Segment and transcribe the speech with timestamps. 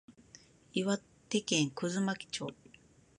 [0.73, 0.97] 岩
[1.29, 2.55] 手県葛巻町